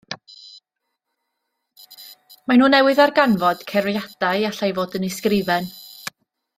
[2.49, 5.73] Maen nhw newydd ddarganfod cerfiadau allai fod yn ysgrifen.